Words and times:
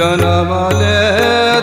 ਜਨਮ 0.00 0.52
ਲੈ 0.78 1.60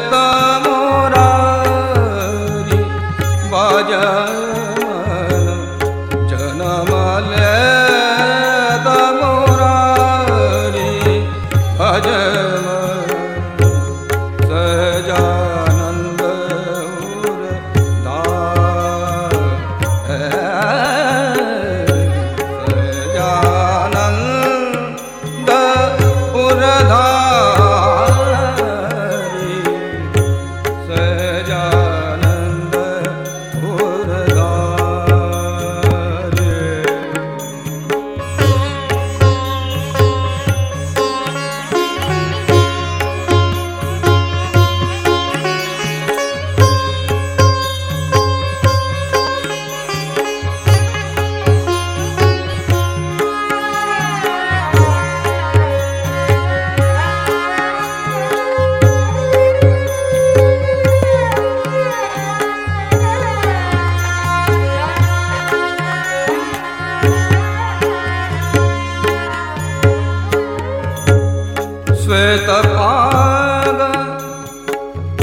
श्वेतपाद 72.07 73.79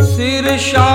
शिरशा 0.08 0.88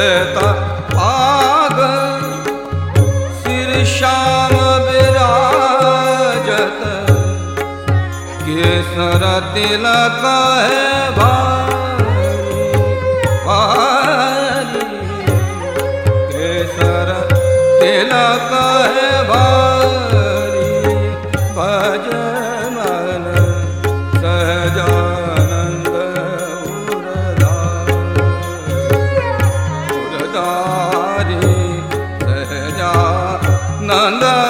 कहता 0.00 0.50
पागल 0.90 2.22
सिर 3.40 3.72
श्याम 3.86 4.54
विराजत। 4.86 6.78
केसर 8.44 9.24
तिलक 9.54 10.22
है 10.60 10.86
ਪਿਆਰੇ 30.50 31.40
ਸਹਜਾ 32.22 32.92
ਨੰਦਾ 33.82 34.49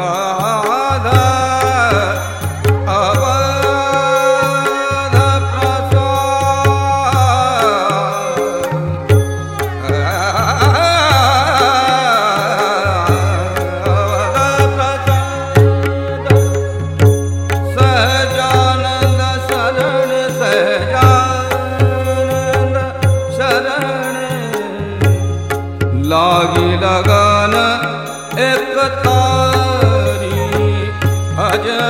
Allah 0.00 0.69